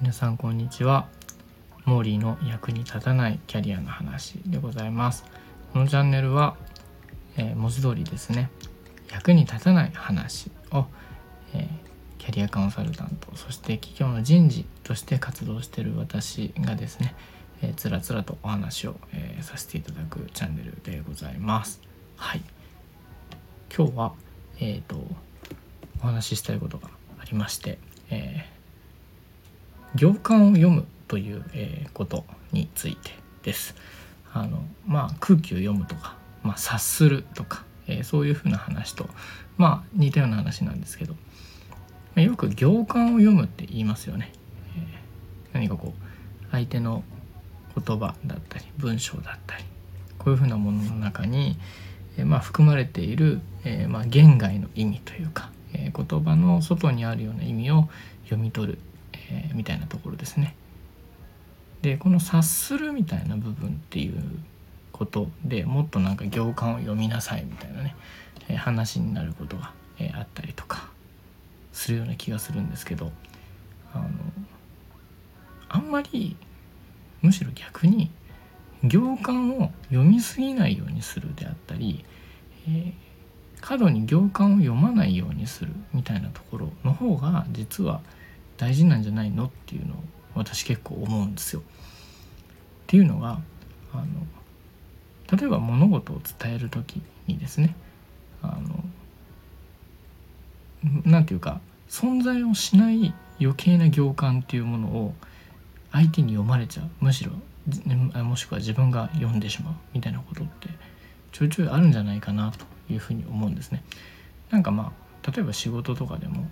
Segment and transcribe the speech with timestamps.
[0.00, 1.08] 皆さんこんにちは。
[1.84, 5.24] モーリーの役に立たないキャリアの話でございます。
[5.72, 6.56] このチャンネルは、
[7.36, 8.48] えー、文字通りですね。
[9.10, 10.86] 役に立たない話を、
[11.52, 11.68] えー、
[12.18, 17.16] キャリアコンサルタントそして企業の人事として活動している私がですね、
[17.60, 21.82] えー、つらつらとお話を、えー、させていただくチャンネルでございます。
[22.14, 22.42] はい。
[23.76, 24.12] 今日は
[24.58, 24.96] えっ、と
[26.02, 26.88] お話ししたいことが
[27.20, 27.78] ありまして、
[28.10, 28.46] え
[29.94, 33.10] 行間を読むという、えことについて
[33.42, 33.74] です。
[34.32, 39.08] あのまあ空気を読むとか、まあ、察するとか、えー、そういうふうな話と
[39.56, 41.14] まあ似たような話なんですけど、
[42.14, 44.32] ま、よく行間を読むって言いますよね。
[44.76, 47.04] えー、何かこう相手の
[47.74, 49.64] 言葉だったり文章だったり
[50.18, 51.56] こういうふうなものの中に、
[52.20, 57.88] え、まあ、含まれている、えまあ、言外の意味というか、え言葉の外にあるような意味を
[58.24, 58.78] 読み取る、
[59.12, 60.54] えみたいなところですね。
[61.82, 64.22] でこの察するみたいな部分っていう
[64.92, 67.96] ことでもっとなんか行間を読みなさいみたいなね、
[68.48, 70.90] え話になることが、えあったりとか
[71.72, 73.10] するような気がするんですけど
[73.94, 74.08] あの
[75.68, 76.36] あんまり
[77.22, 78.10] むしろ逆に
[78.84, 82.04] 行間を読みすぎないようにするであったり、
[82.68, 82.92] えー、
[83.60, 88.00] 過度に行間を読まないようにするみたいなところの方が実は
[88.56, 89.96] 大事なんじゃないのっていうのを
[90.34, 91.60] 私結構思うんですよ。
[91.60, 91.62] っ
[92.86, 93.40] ていうのが
[93.92, 94.04] あの
[95.38, 97.76] 例えば物事を伝える時にですね
[98.42, 98.84] あの
[101.04, 105.14] なんていうか存在をしない余計な行間っていうものを
[105.92, 107.32] 相手に読まれちゃうむしろ
[108.24, 110.68] もしくは自分が読んでしまうみたいなことって
[111.32, 113.84] ちょいちょいあるんじゃないかなというふうに思うんですね。
[114.50, 116.48] なんかまあ例えば仕事とかでも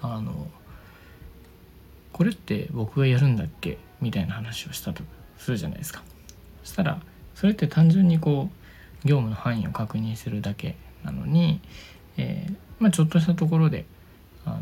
[0.00, 0.48] あの
[2.12, 5.02] これって僕がやるんだっけみたいな話をしたと
[5.38, 6.02] するじゃないですか
[6.64, 7.00] そしたら
[7.34, 11.60] それって単純にこう業務の範囲を確認するだけなのに、
[12.16, 13.86] えー、まあ、ちょっとしたところで
[14.44, 14.60] あの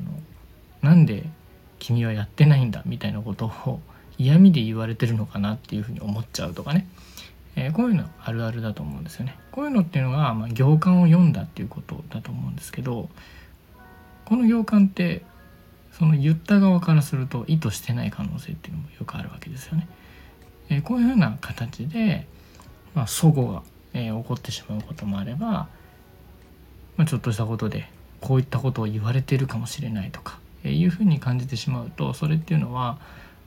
[0.82, 1.24] なんで
[1.78, 3.80] 君はやってないんだみたいなことを
[4.18, 6.86] 嫌味で言われてるのかなっていうふうに思っちゃうとかね、
[7.56, 9.38] えー、こういうのあるあるだと思うんですよね。
[9.52, 13.08] こういうのっていうのが、まあ、行間を読んだっていうことだと思うんですけど
[14.24, 15.22] この行間って
[15.92, 19.88] その言った側からすると意図してない可能性っていうのもよくあるわけですよね。
[20.68, 22.26] えー、こういうふうな形で、
[22.94, 23.62] まあ、齟齬が、
[23.94, 25.68] えー、起こってしまうこともあれば、
[26.96, 27.90] まあ、ちょっとしたことで
[28.20, 32.98] こういったことを言われてるかもしれないとか、えー、いうふうに感じてしまうとそれっていうのは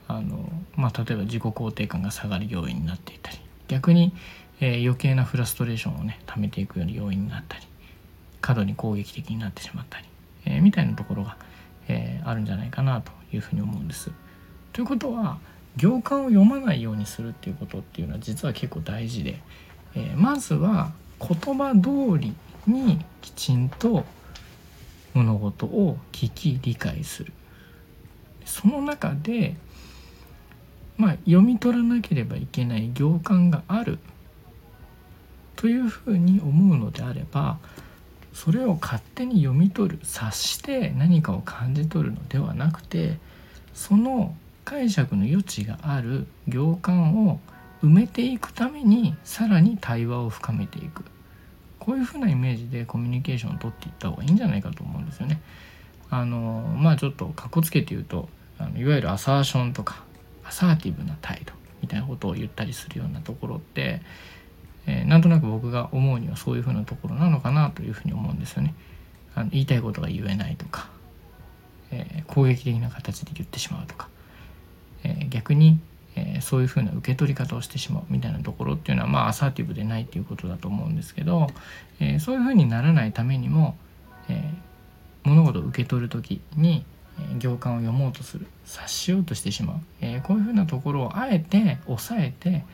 [0.08, 4.12] あの、まあ、例えば自己肯定感が下がる要因になっていたり逆に、
[4.60, 7.66] えー、余計なフラストレーションをね溜めていくような要因になったり
[8.40, 10.04] 過度に攻撃的になってしまったり、
[10.46, 11.36] えー、みたいなところが
[11.88, 14.10] えー、あるんじゃないかなというふうに思うんです。
[14.72, 15.38] ということは
[15.76, 19.40] 行間を読まないようにするっていうことっていうのは実は結構大事で、
[19.94, 22.34] えー、まずは言葉通り
[22.66, 24.04] にきちんと
[25.14, 27.32] 物事を聞き理解する
[28.44, 29.56] その中で
[31.02, 33.98] まあ読み取らなければいけない行間がある
[35.56, 37.58] というふうに思うのであれば
[38.32, 43.18] それを勝手に読み取る察して何かを感じ取るのではなくて
[43.74, 47.40] その解釈の余地がある行間を
[47.82, 51.02] 埋めていくためにさらに対話を深めていく
[51.80, 55.42] こういうふうなイメージでコミュニケーションをとっていった方がいいんじゃないかと思うんですよね。
[56.10, 60.04] あのまあちょっとかっこつけて言うとあのいわゆるアサーションとか
[60.52, 64.00] サーティブな態度みたいなことを言ったりするようなところって
[64.86, 68.74] えー、なんとなく僕が思うにはそういうふうなところなのかなというふうに思うんですよね。
[69.34, 70.88] あの言いたいことが言えないとか、
[71.90, 74.08] えー、攻撃的な形で言ってしまうとか、
[75.04, 75.78] えー、逆に、
[76.14, 81.46] えそういうふうな受け取り方をしてしまうみたいなところっていうのはまあアサーティブでないっていうことだと思うんですけど、
[82.00, 83.78] えそういうふうにならないためにも、
[84.28, 84.52] え
[85.24, 86.84] 物事を受け取る時に
[87.38, 92.64] 行間を読もうとする察しようとしてしまう、えこういうふうなところをあえて抑えて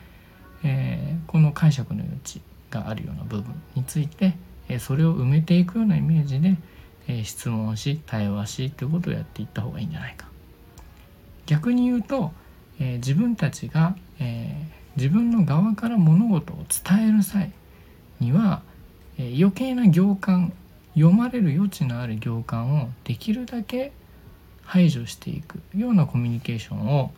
[0.63, 4.35] えー、この解釈の余地があるような部分について、
[4.67, 6.57] えー、それを埋めていくようなイメージで、
[7.07, 10.27] えー、質問し対話しということをやっていった方がいいんじゃないか。
[11.45, 12.31] 逆に言うと、
[12.79, 17.51] え自分たちが、え自分の側から物事を伝える際
[18.19, 18.61] には、
[19.17, 20.53] え余計な行間
[20.93, 23.91] 読まれる余地のある行間をできるだけ
[24.69, 27.11] 排除していくようなコミュニケーションを、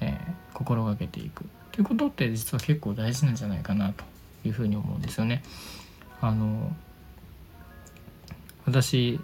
[0.00, 0.18] え
[0.52, 4.04] 心がけていくということって実は結構大事なんじゃないかなと
[4.44, 5.44] いうふうに思うんですよね。
[6.20, 6.74] あの
[8.66, 9.20] 私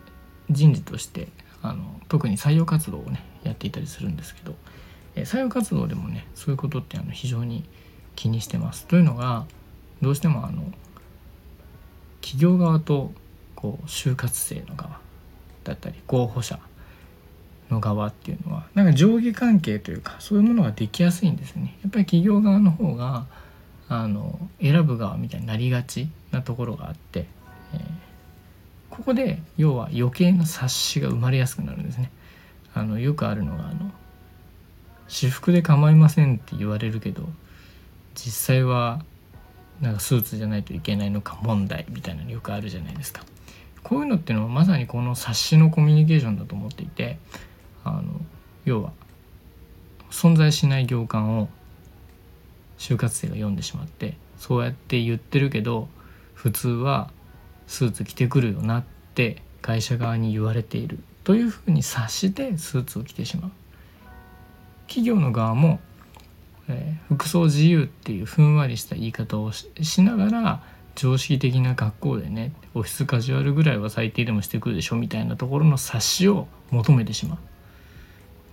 [0.50, 1.28] 人事として
[1.60, 4.54] あの特に採用活動をねやっていたりするんですけど、
[5.16, 7.64] え採用活動でもねそういうことってあの非常に
[8.14, 8.86] 気にしてます。
[8.86, 9.46] というのが
[10.00, 10.62] どうしてもあの
[12.20, 13.10] 企業側と
[13.56, 15.00] こう就活生の側
[15.64, 16.60] だったり候補者
[17.70, 21.76] の側っていうのはなんか上下関係というかそういうものができやすいんですね。
[21.82, 23.26] やっぱり企業側の方が
[23.88, 27.26] あの選ぶ側みたいになりがちなところがあって、
[27.74, 27.80] えー、
[28.90, 32.10] ここで要は余計な察しが生まれやすくなるんですね。
[32.74, 33.90] あのよくあるのがあの
[35.08, 37.28] 私服で構いませんって言われるけど
[38.14, 39.02] 実際は
[39.80, 43.24] なんかスーツじゃないといけないのか問題みたいなのよくあるじゃないですか。
[43.82, 47.18] こういうのっていうのはまさにこの察しのコミュニケーションだと思っていて
[47.84, 48.02] あの
[48.64, 48.92] 要は
[50.10, 51.48] 存在しない行間を
[52.78, 55.88] 就活生が読んでしまってそうやって言ってるけど
[56.34, 57.10] 普通は
[57.66, 58.84] スーツ着てくるよなっ
[59.14, 63.50] て会社側に言われているというふうに察してスーツを着てしまう。
[64.86, 65.80] 企業の側も、
[66.68, 70.62] えー、服装自由っていうふんわりした言い方をしながら
[70.94, 77.38] 常識的な学校でねオフィスカジュアルぐらいは最低でもしてくるでしょみたいなところの察しを求めてしまう。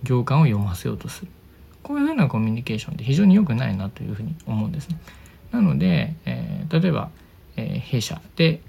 [0.02, 1.28] 行間を読ませようとする
[1.86, 4.98] こういうふうなコミュニケーションって非常に良くないなというふうに思うんですね。
[5.52, 7.10] なので、えー、例えば、
[7.56, 8.60] えー、弊社で、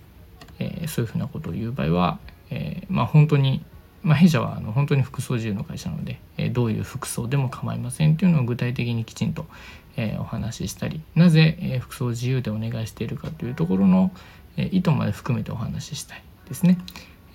[0.59, 2.19] えー、そういうふうなことを言う場合は、
[2.51, 3.65] えまあ、本当に、
[4.03, 9.47] まあ、弊社はあの本当に服装自由の会社なので、えどういう服装でも構いませんっていうのを具体的にきちんと、
[9.95, 14.11] えお話ししたりなぜ、え服装自由でお願いしているかというところの、
[14.57, 16.77] え意図まで含めてお話ししたいですね。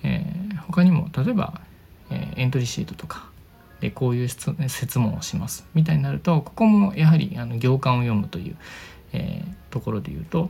[0.03, 0.25] え
[0.67, 1.59] 他にも例えば、
[2.09, 3.32] えエントリーシートとか
[3.83, 4.49] でこういう質
[4.97, 8.55] 問をしますみたいになるとここもやはりあの行間を読むという、
[9.11, 10.49] えー、ところで言うと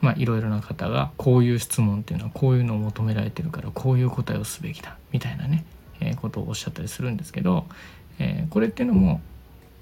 [0.00, 5.66] まあいろいろな方がこういう質問っていうのはこういうのを求められてるからこういう答えをすべきだみたいなね、
[6.00, 7.66] えー、ことをおっしゃったりするんですけど、
[8.18, 9.20] えー、これっていうのも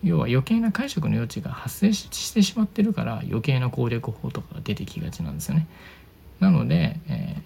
[0.02, 5.68] 要は余計な解釈の余地が発生してしまってるから余計な攻略法とかが出てきがちなんですよね。
[6.40, 7.36] なので、え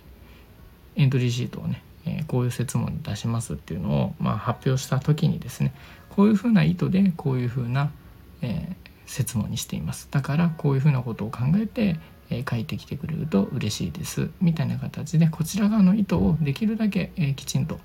[0.96, 5.74] ー、エントリーシートをねえ、こういう設問出しますっていうのを、まあ、発表した時にですね
[6.10, 7.90] こういうふうな意図でこういうふうな、
[8.42, 10.08] え、設問にしています。
[10.10, 11.98] だからこういうふうなことを考えて、
[12.30, 17.78] え、書いてきてくれると嬉しいですみたいな形でこちら側の意図をできるだけ、え、きちんと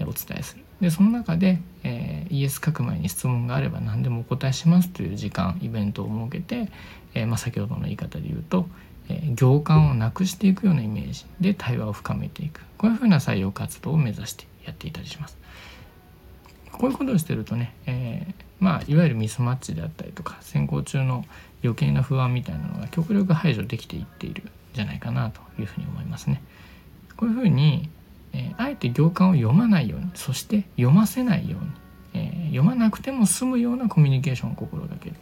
[0.00, 0.64] お伝えする。
[0.80, 6.70] でその中で、え、イエス書く前に質問があれば何でもお答えしますという時間イベントを設けて、
[7.14, 8.68] えまあ、先ほどの言い方で言うと、
[9.34, 15.36] 行間をなくしていくようなイメージで対話を深めていくこういうふうな採用活動を目指してやっていたりします。
[16.72, 21.24] こういうことをしてるとね、えー、まあいわゆるミスマッチであったりとか選考中の
[21.62, 26.42] 余計な不安みたいなのが極力排除できていっているんじゃないかなというふうに思いますね。
[27.16, 27.88] こういうふうに、
[28.34, 31.70] えー、あえて行間を読まないようにそして読ませないように、
[32.12, 35.16] えー、読まなくても済むようなコミュニケーションを心がける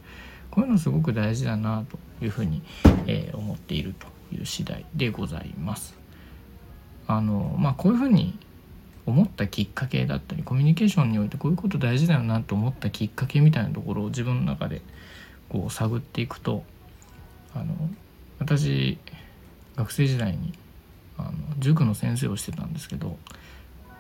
[0.54, 2.62] こういうのすごく大事だなというふうに、
[3.06, 5.96] えー、思っているという次第でございます。
[7.08, 8.38] あのまあこういうふうに
[9.04, 14.80] 思ったきっかけだったりコミュニケーションにおいてこういうこと大事だよなと思ったきっかけみたいなところを自分の中で
[15.48, 16.62] こう探っていくと
[17.54, 17.74] あの
[18.38, 18.96] 私
[19.76, 20.54] 学生時代に
[21.18, 23.18] あの塾の先生をしてたんですけど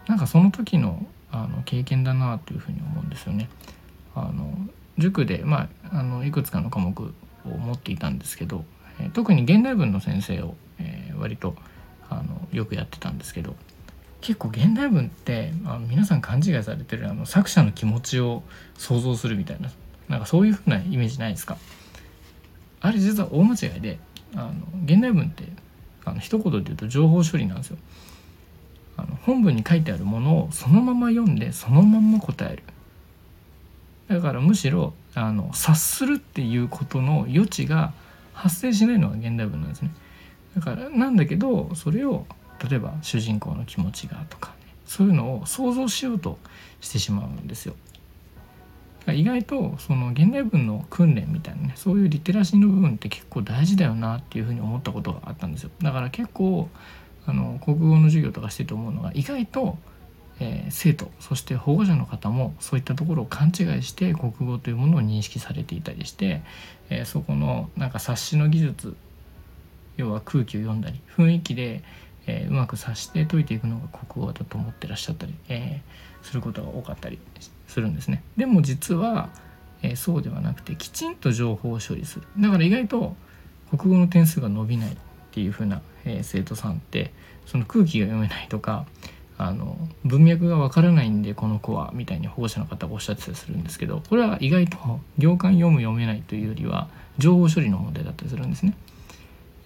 [0.06, 3.48] なんかその時のあの経験だなというふうに思うんですよね。
[4.14, 4.56] あの
[4.98, 7.12] 塾で、まあ、あのいくつかの科目を
[7.58, 8.64] 持っていたんですけど、
[9.00, 11.56] え、特に現代文の先生を、えー、割と
[12.08, 13.56] あのよくやってたんですけど
[14.20, 18.42] 結構現代文ってあ皆さん勘違いされてるあの作者の気持ちを
[18.78, 19.70] 想像するみたいな
[20.08, 21.58] なんかそういう風なイメージないですか？
[22.80, 23.98] あれ実は大間違いで
[24.34, 24.52] あの
[24.84, 25.44] 現代文って
[26.04, 27.78] あの一言で言うと情報処理なんですよ。
[28.96, 32.62] あの本文に書いてあるものをそのまま読んでそのまま答える
[34.08, 37.92] だからむしろあの察するっていうことの余地が
[38.32, 39.90] 発生しないのが現代文なんですね。
[40.56, 42.26] だからなんだけどそれを
[42.68, 46.38] 例えば主人公の気持ちがとか、ね、そういうのを想像しようと
[46.80, 47.74] してしまうんですよ。
[49.12, 55.70] 意外とその現代文の訓練みたいなねそういうリテラシーの部分って結構大事だよなっていうふうに思ったことがあったんですよ。
[55.82, 56.68] だから結構
[57.26, 59.78] あの国語の授業とかしてて思うのが意外と
[60.40, 66.42] えー、生徒そして保護者の方もそういったところを勘違いして国語というものを認識されていたりして、
[66.90, 68.96] えー、そこのなんか察しの技術
[69.96, 71.82] 要は空気を読んだり雰囲気で、
[72.26, 75.82] えー、うまく察して解いていくのが国語だと思ってらっしゃったり、え
[76.22, 77.18] することが多かったり
[77.68, 78.22] するんですね。
[78.36, 79.28] でも実は、
[79.82, 83.16] えそうではなくてきちんと情報を処理するだから意外と
[83.70, 84.96] 国語の点数が伸びないっ
[85.34, 87.12] っていう風な、えー、生徒さんって
[87.44, 88.86] その空気が読めないとか
[89.36, 96.88] あの文脈がわからないんでこの子はみたいに保護者の方がおっしゃってたりするんですけどこれは意外と行間読む読めないというよりは
[97.18, 98.74] 情報処理の問題だったりするんですね。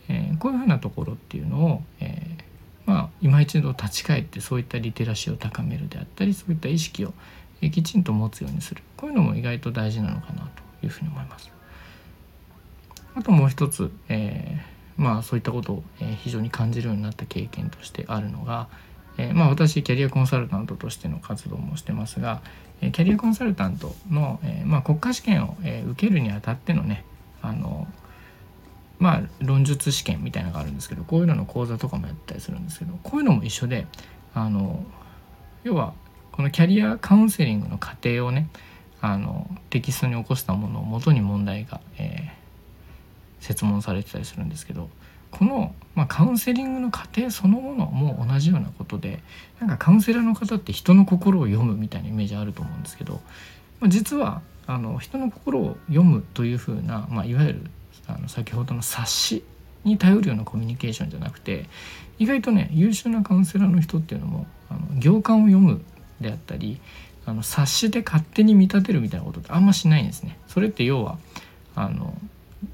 [0.08, 7.12] えー、こういうふうなところっていうのを、えー、まあ今一度立ち返ってそういったリテラシーを高めるであったりそういった意識を、
[7.60, 10.48] え、きちんと持つようにするこういうのも意外と大事なのかな
[10.80, 11.50] というふうに思います。
[13.14, 18.68] あともう一つ、えー、まあそういったことを、え非常に感じるようになった経験としてあるのが、
[19.18, 22.40] えまあ私キャリアコンサルタントとしての活動もしてますが、
[22.80, 27.04] えキャリアコンサルタントの、えまあ、国家試験を、え受けるにあたってのね
[27.42, 27.86] あの
[28.98, 33.86] まあ論述試験みたいなのがあるんですけどこういうのの講座とかもやったりするんですけどこういうのも一緒で
[34.34, 34.84] あの
[35.64, 35.94] 要は
[36.32, 38.48] このキャリアカウンセリングの過程をね
[39.00, 44.90] あのテキストに起こしたものをもとに問題が、えー、設問されてたりするんですけど
[45.30, 49.20] この、まあ、カウンセリングの過程そのものも同じようなことで
[49.60, 53.20] なんかカウンセラーの方って人の心を読むみたいなイメージあると思うんですけど、
[53.80, 57.70] まあ、実はあの人の心を読むというふうな、まあ、いわゆる
[58.06, 59.44] あの先ほどの冊子
[59.84, 61.66] に頼るようなコミュニケーションじゃなくて
[62.18, 65.80] 意外とね優秀なカウンセラーの人っていうのもあの行間を読む
[66.20, 66.80] であったり
[67.26, 70.38] あの冊子で勝手に見立てるみたいなことってあんましないんですね。
[70.48, 71.18] それって要は
[71.74, 72.14] あの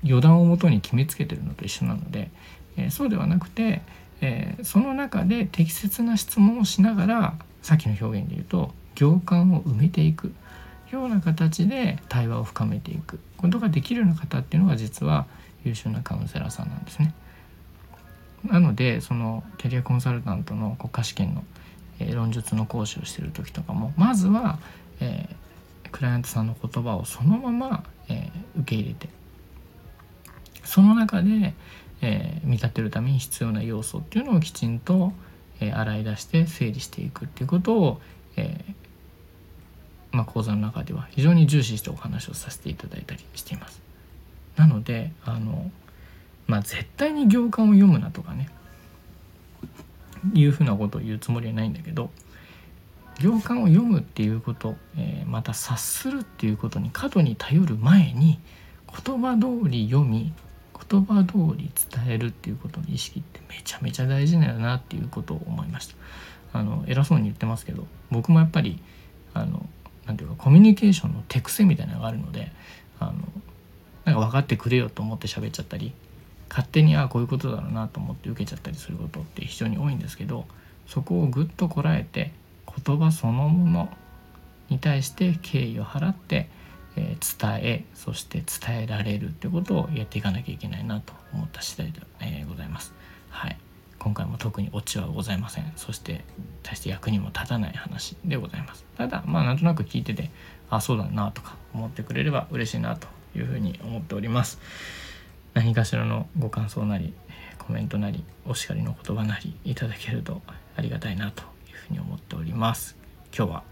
[0.02, 2.30] 予断をもとに決めつけてるのと一緒なので、
[2.76, 3.82] えー、そうではなくて、
[4.20, 10.32] えー、その中で適切な質問をしながらさっきの表現で言うと行間を埋めていく
[10.90, 15.26] ような形で対話を深めていくことができるような方っていうのが実は
[15.64, 17.14] 優秀なカウンセラーさんなんですね。
[18.44, 21.44] なのでそのキャリアコンサルタントの国家試験の、
[21.98, 24.58] えー、論述の講師をしてる時とかもまずは、
[25.00, 29.08] えー、クライアントさんの言葉をそのまま、えー、受け入れて
[30.64, 31.54] その中で、
[32.02, 35.12] え見立てるために必要な要素っていうのをきちんと、
[35.60, 38.00] え洗い出して整理していくっていうことを、
[38.36, 38.64] え
[40.12, 43.82] まあ、講座の中では非常に重視してお話をさせていただいたりしています。
[44.56, 45.70] なのであの、
[46.46, 48.48] まあ、絶対に行間を読むなとかね
[50.32, 52.10] いうふうなことを言うつもりはないんだけど
[53.20, 58.38] 行間を読むっていうこと、えー、また察するっていうことに過度に頼る前に
[59.04, 60.32] 言葉通り読み
[60.88, 65.94] 言葉通り伝えるっていうことの意識ってめちゃめちゃ大事だよなっていうことを思いました。
[66.52, 68.78] あの偉そうに言ってますけど僕もやっぱり
[69.34, 69.68] あの
[70.06, 72.52] なんていうかコミュニケーションの手癖みたいなのがあるので
[73.00, 73.12] あの
[74.04, 75.92] なんか分かってくれよと思って喋っちゃったり
[76.48, 80.46] 勝手にああこういうことだろうなと思って受けちゃったりすることって非常に多いんですけど
[80.86, 82.32] そこをぐっとこらえて
[82.84, 83.88] 言葉そのもの
[84.68, 86.48] に対して敬意を払って、
[86.96, 92.92] えー、伝えそして伝えられるってことをやっていかなきゃいけないなと思った次第で、えー、ございます。
[93.30, 93.58] はい。
[93.98, 95.72] 今回も特にオチはございません。
[95.76, 96.24] そして
[96.62, 98.84] 大して役にも立たない話でございます。
[98.96, 100.30] ただまあなんとなく聞いてて
[100.70, 104.60] あそうだなとか思ってくれれば嬉しいなというふうに思っております。
[105.54, 107.14] 何かしらのご感想なり
[107.58, 110.42] コメントなりお叱りの言葉なりいただけると
[110.76, 112.96] ありがたいなというふうに思っております。
[113.36, 113.62] 今日は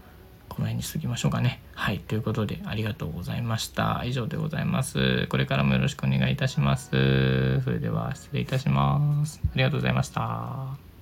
[0.53, 1.61] この辺にしときましょうかね。
[1.73, 1.99] はい。
[1.99, 4.03] ということで、ありがとうございました。
[4.05, 5.27] 以上でございます。
[5.27, 7.61] これからもよろしくお願いいたします。
[7.63, 9.41] それでは、失礼いたします。
[9.43, 10.92] ありがとうございました。